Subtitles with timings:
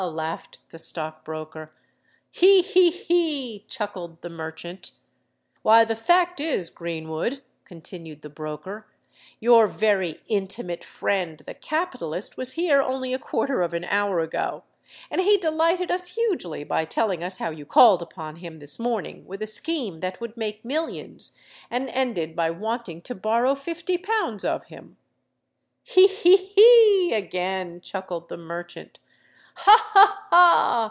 [0.09, 1.71] laughed the stockbroker.
[2.31, 2.63] "He!
[2.63, 2.89] he!
[2.89, 4.93] he!" chuckled the merchant.
[5.61, 8.87] "Why, the fact is, Greenwood," continued the broker,
[9.39, 14.63] "your very intimate friend the capitalist was here only a quarter of an hour ago;
[15.11, 19.27] and he delighted us hugely by telling us how you called upon him this morning
[19.27, 21.31] with a scheme that would make millions,
[21.69, 24.97] and ended by wanting to borrow fifty pounds of him."
[25.83, 26.07] "He!
[26.07, 26.37] he!
[26.37, 28.99] he!" again chuckled the merchant.
[29.53, 29.77] "Ha!
[29.93, 30.27] ha!
[30.29, 30.77] ha!"